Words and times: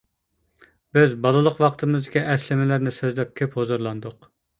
بىز 0.97 1.11
بالىلىق 1.25 1.61
ۋاقتىمىزدىكى 1.63 2.23
ئەسلىمىلەرنى 2.31 2.95
سۆزلەپ 2.97 3.35
كۆپ 3.43 3.55
ھۇزۇرلاندۇق. 3.61 4.27